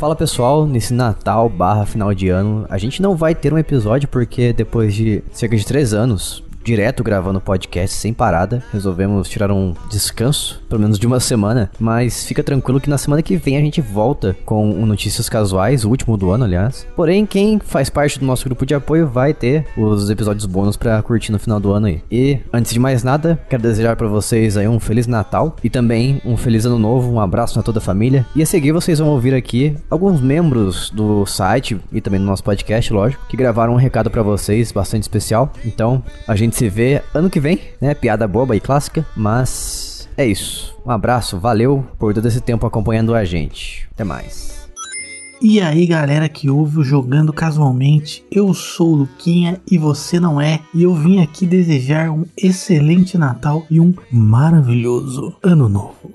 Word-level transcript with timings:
Fala 0.00 0.16
pessoal, 0.16 0.66
nesse 0.66 0.94
Natal 0.94 1.46
barra 1.50 1.84
final 1.84 2.14
de 2.14 2.30
ano, 2.30 2.64
a 2.70 2.78
gente 2.78 3.02
não 3.02 3.14
vai 3.14 3.34
ter 3.34 3.52
um 3.52 3.58
episódio 3.58 4.08
porque 4.08 4.50
depois 4.50 4.94
de 4.94 5.22
cerca 5.30 5.54
de 5.54 5.66
três 5.66 5.92
anos 5.92 6.42
direto 6.62 7.02
gravando 7.02 7.40
podcast 7.40 7.96
sem 7.96 8.12
parada. 8.12 8.62
Resolvemos 8.72 9.28
tirar 9.28 9.50
um 9.50 9.74
descanso, 9.90 10.62
pelo 10.68 10.80
menos 10.80 10.98
de 10.98 11.06
uma 11.06 11.20
semana. 11.20 11.70
Mas 11.78 12.24
fica 12.24 12.42
tranquilo 12.42 12.80
que 12.80 12.90
na 12.90 12.98
semana 12.98 13.22
que 13.22 13.36
vem 13.36 13.56
a 13.56 13.60
gente 13.60 13.80
volta 13.80 14.36
com 14.44 14.70
o 14.70 14.86
Notícias 14.86 15.28
Casuais, 15.28 15.84
o 15.84 15.90
último 15.90 16.16
do 16.16 16.30
ano, 16.30 16.44
aliás. 16.44 16.86
Porém, 16.94 17.26
quem 17.26 17.58
faz 17.58 17.88
parte 17.88 18.18
do 18.18 18.26
nosso 18.26 18.44
grupo 18.44 18.66
de 18.66 18.74
apoio 18.74 19.06
vai 19.06 19.32
ter 19.34 19.66
os 19.76 20.10
episódios 20.10 20.46
bônus 20.46 20.76
para 20.76 21.02
curtir 21.02 21.32
no 21.32 21.38
final 21.38 21.60
do 21.60 21.72
ano 21.72 21.86
aí. 21.86 22.02
E 22.10 22.38
antes 22.52 22.72
de 22.72 22.78
mais 22.78 23.02
nada, 23.02 23.40
quero 23.48 23.62
desejar 23.62 23.96
para 23.96 24.08
vocês 24.08 24.56
aí 24.56 24.68
um 24.68 24.80
feliz 24.80 25.06
Natal 25.06 25.56
e 25.62 25.70
também 25.70 26.20
um 26.24 26.36
feliz 26.36 26.64
ano 26.64 26.78
novo, 26.78 27.10
um 27.10 27.20
abraço 27.20 27.58
a 27.58 27.62
toda 27.62 27.78
a 27.78 27.82
família. 27.82 28.26
E 28.34 28.42
a 28.42 28.46
seguir 28.46 28.72
vocês 28.72 28.98
vão 28.98 29.08
ouvir 29.08 29.34
aqui 29.34 29.76
alguns 29.88 30.20
membros 30.20 30.90
do 30.90 31.24
site 31.26 31.80
e 31.92 32.00
também 32.00 32.20
do 32.20 32.26
nosso 32.26 32.44
podcast, 32.44 32.92
lógico, 32.92 33.24
que 33.28 33.36
gravaram 33.36 33.72
um 33.72 33.76
recado 33.76 34.10
para 34.10 34.22
vocês 34.22 34.72
bastante 34.72 35.02
especial. 35.02 35.52
Então, 35.64 36.02
a 36.26 36.36
gente 36.36 36.49
gente 36.50 36.56
se 36.56 36.68
vê 36.68 37.00
ano 37.14 37.30
que 37.30 37.38
vem, 37.38 37.60
né? 37.80 37.94
Piada 37.94 38.26
boba 38.26 38.56
e 38.56 38.60
clássica, 38.60 39.06
mas 39.16 40.08
é 40.16 40.26
isso. 40.26 40.76
Um 40.84 40.90
abraço, 40.90 41.38
valeu 41.38 41.86
por 41.98 42.12
todo 42.12 42.26
esse 42.26 42.40
tempo 42.40 42.66
acompanhando 42.66 43.14
a 43.14 43.24
gente. 43.24 43.88
Até 43.92 44.02
mais. 44.02 44.68
E 45.40 45.58
aí 45.60 45.86
galera 45.86 46.28
que 46.28 46.50
ouve 46.50 46.80
o 46.80 46.84
Jogando 46.84 47.32
Casualmente, 47.32 48.22
eu 48.30 48.52
sou 48.52 48.92
o 48.92 48.96
Luquinha 48.96 49.58
e 49.70 49.78
você 49.78 50.20
não 50.20 50.38
é, 50.38 50.60
e 50.74 50.82
eu 50.82 50.94
vim 50.94 51.22
aqui 51.22 51.46
desejar 51.46 52.10
um 52.10 52.26
excelente 52.36 53.16
Natal 53.16 53.64
e 53.70 53.80
um 53.80 53.94
maravilhoso 54.10 55.34
Ano 55.42 55.66
Novo. 55.66 56.12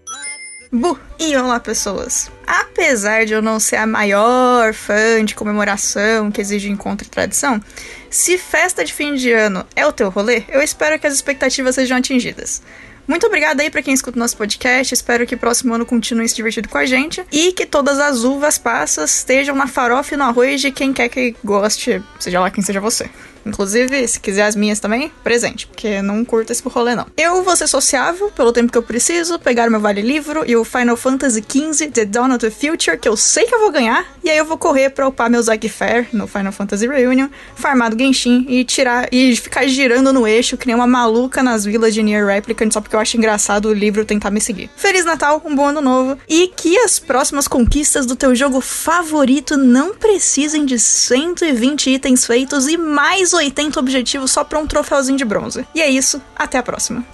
Bu! 0.76 1.00
E 1.18 1.34
olá, 1.38 1.58
pessoas! 1.58 2.30
Apesar 2.46 3.26
de 3.26 3.32
eu 3.32 3.42
não 3.42 3.62
ser 3.62 3.78
a 3.78 3.88
maior 3.88 4.74
fã 4.74 5.24
de 5.24 5.34
comemoração 5.34 6.30
que 6.30 6.42
exige 6.42 6.70
encontro 6.70 7.08
e 7.08 7.10
tradição, 7.10 7.62
se 8.10 8.38
festa 8.38 8.84
de 8.84 8.92
fim 8.92 9.16
de 9.16 9.32
ano 9.32 9.66
é 9.74 9.88
o 9.88 9.94
teu 9.94 10.10
rolê, 10.10 10.44
eu 10.50 10.62
espero 10.62 11.00
que 11.00 11.08
as 11.08 11.14
expectativas 11.14 11.76
sejam 11.76 11.98
atingidas. 11.98 12.62
Muito 13.08 13.26
obrigada 13.26 13.64
aí 13.64 13.70
para 13.70 13.82
quem 13.82 13.94
escuta 13.94 14.18
o 14.18 14.20
nosso 14.20 14.36
podcast. 14.36 14.94
Espero 14.94 15.26
que 15.26 15.38
próximo 15.38 15.74
ano 15.74 15.86
continue 15.86 16.28
se 16.28 16.36
divertindo 16.36 16.68
com 16.68 16.78
a 16.78 16.86
gente. 16.86 17.24
E 17.32 17.54
que 17.54 17.66
todas 17.66 17.98
as 17.98 18.26
uvas 18.26 18.58
passas 18.58 19.16
estejam 19.16 19.56
na 19.56 19.68
farofa 19.68 20.14
e 20.14 20.18
no 20.18 20.26
arroz 20.26 20.60
de 20.60 20.72
quem 20.72 20.92
quer 20.92 21.08
que 21.08 21.38
goste, 21.42 22.04
seja 22.20 22.42
lá 22.42 22.52
quem 22.52 22.62
seja 22.62 22.82
você. 22.82 23.10
Inclusive, 23.46 24.08
se 24.08 24.20
quiser 24.20 24.44
as 24.44 24.56
minhas 24.56 24.80
também, 24.80 25.12
presente, 25.24 25.68
porque 25.68 26.02
não 26.02 26.26
curto 26.26 26.52
esse 26.52 26.64
rolê 26.68 26.96
não. 26.96 27.06
Eu 27.16 27.44
vou 27.44 27.56
ser 27.56 27.68
sociável 27.68 28.32
pelo 28.32 28.52
tempo 28.52 28.72
que 28.72 28.78
eu 28.78 28.84
preciso, 28.84 29.38
pegar 29.38 29.70
meu 29.70 29.80
vale 29.80 30.02
livro 30.02 30.44
e 30.48 30.56
o 30.56 30.64
Final 30.64 30.98
Fantasy 30.98 31.44
XV 31.48 31.92
The 31.92 32.06
Dawn 32.06 32.32
of 32.32 32.40
the 32.40 32.50
Future, 32.50 32.98
que 32.98 33.08
eu 33.08 33.16
sei 33.16 33.46
que 33.46 33.54
eu 33.54 33.60
vou 33.60 33.72
ganhar, 33.72 34.06
e 34.24 34.30
aí 34.30 34.38
eu 34.38 34.46
vou 34.46 34.58
correr 34.58 34.90
pra 34.90 35.08
upar 35.08 35.30
meu 35.30 35.42
Zack 35.42 35.70
Fair 35.70 36.08
no 36.12 36.28
Final 36.28 36.52
Fantasy 36.52 36.88
Reunion, 36.88 37.28
farmar 37.56 37.94
do 37.94 37.98
Genshin 37.98 38.46
e 38.50 38.64
tirar 38.64 39.08
e 39.12 39.36
ficar 39.36 39.68
girando 39.68 40.12
no 40.12 40.28
eixo 40.28 40.58
que 40.58 40.66
nem 40.66 40.76
uma 40.76 40.88
maluca 40.88 41.44
nas 41.44 41.66
vilas 41.66 41.94
de 41.94 42.02
Near 42.02 42.26
Replicant 42.26 42.72
só 42.72 42.82
porque 42.82 42.96
eu 42.96 43.00
acho 43.00 43.18
engraçado 43.18 43.70
o 43.70 43.74
livro 43.74 44.06
tentar 44.06 44.32
me 44.32 44.42
seguir. 44.42 44.70
Feliz 44.76 45.06
Natal, 45.06 45.42
um 45.46 45.56
bom 45.56 45.68
ano 45.68 45.82
novo 45.82 46.18
e 46.28 46.48
que 46.48 46.78
as 46.80 46.98
próximas 46.98 47.48
conquistas 47.48 48.06
do 48.06 48.16
teu 48.16 48.34
jogo 48.36 48.60
favorito 48.62 49.56
não 49.56 49.94
precisem 49.94 50.66
de 50.66 50.80
120 50.80 51.92
itens 51.92 52.26
feitos 52.26 52.68
e 52.68 52.78
mais 52.78 53.35
80 53.36 53.80
objetivos 53.80 54.32
só 54.32 54.44
pra 54.44 54.60
um 54.60 54.68
troféuzinho 54.68 55.18
de 55.18 55.26
bronze. 55.26 55.68
E 55.76 55.82
é 55.82 55.90
isso, 55.90 56.22
até 56.36 56.58
a 56.58 56.64
próxima. 56.64 57.06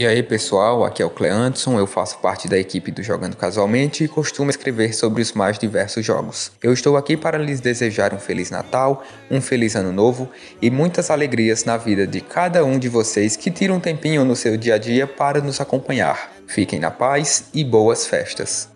E 0.00 0.06
aí 0.06 0.22
pessoal, 0.22 0.82
aqui 0.82 1.02
é 1.02 1.04
o 1.04 1.10
Cleanson, 1.10 1.78
eu 1.78 1.86
faço 1.86 2.16
parte 2.20 2.48
da 2.48 2.56
equipe 2.58 2.90
do 2.90 3.02
Jogando 3.02 3.36
Casualmente 3.36 4.02
e 4.02 4.08
costumo 4.08 4.48
escrever 4.48 4.94
sobre 4.94 5.20
os 5.20 5.32
mais 5.34 5.58
diversos 5.58 6.02
jogos. 6.06 6.50
Eu 6.62 6.72
estou 6.72 6.96
aqui 6.96 7.18
para 7.18 7.36
lhes 7.36 7.60
desejar 7.60 8.14
um 8.14 8.18
Feliz 8.18 8.50
Natal, 8.50 9.04
um 9.30 9.42
Feliz 9.42 9.76
Ano 9.76 9.92
Novo 9.92 10.30
e 10.62 10.70
muitas 10.70 11.10
alegrias 11.10 11.66
na 11.66 11.76
vida 11.76 12.06
de 12.06 12.22
cada 12.22 12.64
um 12.64 12.78
de 12.78 12.88
vocês 12.88 13.36
que 13.36 13.50
tira 13.50 13.74
um 13.74 13.78
tempinho 13.78 14.24
no 14.24 14.34
seu 14.34 14.56
dia 14.56 14.76
a 14.76 14.78
dia 14.78 15.06
para 15.06 15.42
nos 15.42 15.60
acompanhar. 15.60 16.32
Fiquem 16.46 16.80
na 16.80 16.90
paz 16.90 17.50
e 17.52 17.62
boas 17.62 18.06
festas! 18.06 18.70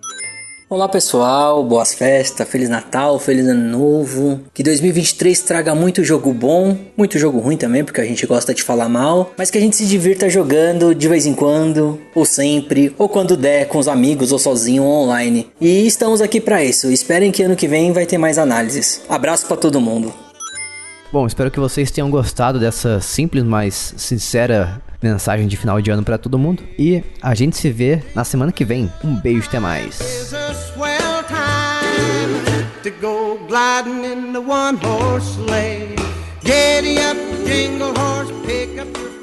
Olá 0.74 0.88
pessoal, 0.88 1.62
boas 1.62 1.94
festas, 1.94 2.48
Feliz 2.48 2.68
Natal, 2.68 3.16
Feliz 3.20 3.46
Ano 3.46 3.78
Novo. 3.78 4.40
Que 4.52 4.60
2023 4.60 5.40
traga 5.42 5.72
muito 5.72 6.02
jogo 6.02 6.34
bom, 6.34 6.76
muito 6.96 7.16
jogo 7.16 7.38
ruim 7.38 7.56
também, 7.56 7.84
porque 7.84 8.00
a 8.00 8.04
gente 8.04 8.26
gosta 8.26 8.52
de 8.52 8.60
falar 8.60 8.88
mal, 8.88 9.32
mas 9.38 9.52
que 9.52 9.58
a 9.58 9.60
gente 9.60 9.76
se 9.76 9.86
divirta 9.86 10.28
jogando 10.28 10.92
de 10.92 11.06
vez 11.06 11.26
em 11.26 11.32
quando, 11.32 12.00
ou 12.12 12.24
sempre, 12.24 12.92
ou 12.98 13.08
quando 13.08 13.36
der, 13.36 13.68
com 13.68 13.78
os 13.78 13.86
amigos 13.86 14.32
ou 14.32 14.38
sozinho 14.40 14.82
online. 14.82 15.48
E 15.60 15.86
estamos 15.86 16.20
aqui 16.20 16.40
para 16.40 16.64
isso. 16.64 16.90
Esperem 16.90 17.30
que 17.30 17.44
ano 17.44 17.54
que 17.54 17.68
vem 17.68 17.92
vai 17.92 18.04
ter 18.04 18.18
mais 18.18 18.36
análises. 18.36 19.00
Abraço 19.08 19.46
para 19.46 19.56
todo 19.56 19.80
mundo. 19.80 20.12
Bom, 21.12 21.24
espero 21.24 21.52
que 21.52 21.60
vocês 21.60 21.92
tenham 21.92 22.10
gostado 22.10 22.58
dessa 22.58 23.00
simples, 23.00 23.44
mas 23.44 23.94
sincera 23.96 24.82
mensagem 25.00 25.46
de 25.46 25.56
final 25.56 25.80
de 25.80 25.90
ano 25.90 26.02
para 26.02 26.18
todo 26.18 26.38
mundo. 26.38 26.62
E 26.78 27.04
a 27.22 27.34
gente 27.34 27.56
se 27.56 27.70
vê 27.70 28.02
na 28.14 28.24
semana 28.24 28.50
que 28.50 28.64
vem. 28.64 28.90
Um 29.04 29.14
beijo, 29.14 29.46
até 29.46 29.60
mais. 29.60 30.34
to 32.84 32.90
go 32.90 33.38
gliding 33.46 34.04
in 34.04 34.34
the 34.34 34.40
one 34.42 34.76
horse 34.76 35.36
sleigh. 35.36 35.96
Giddy 36.42 36.98
up, 36.98 37.16
jingle 37.46 37.94
horse, 37.94 38.30
pick 38.44 38.76
up 38.76 38.94
your 38.98 39.13